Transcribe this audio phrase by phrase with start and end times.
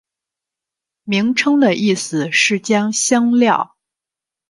[1.03, 3.75] 名称的意思是将香料。